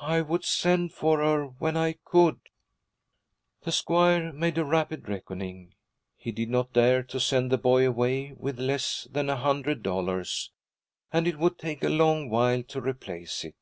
[0.00, 2.38] 'I would send for her when I could.'
[3.62, 5.74] The squire made a rapid reckoning.
[6.16, 10.52] He did not dare to send the boy away with less than a hundred dollars,
[11.12, 13.56] and it would take a long while to replace it.